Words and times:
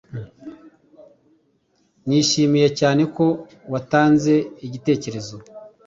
nishimiye 2.07 2.67
cyane 2.79 3.03
ko 3.15 3.25
watanze 3.71 4.33
igitekerezo. 4.65 5.35